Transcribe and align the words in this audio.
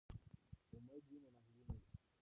که 0.67 0.75
امید 0.77 1.03
وي 1.09 1.17
نو 1.23 1.29
ناهیلي 1.35 1.61
نه 1.67 1.73
وي. 1.79 1.85